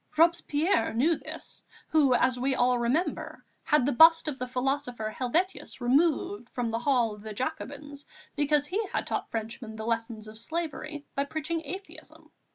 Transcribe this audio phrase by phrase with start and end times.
[0.17, 5.79] Robespierre knew this, who, as we all remember, had the bust of the philosopher Helvétius
[5.79, 10.39] removed from the Hall of the Jacobins, because he had taught Frenchmen the lessons of
[10.39, 12.31] slavery by preaching atheism....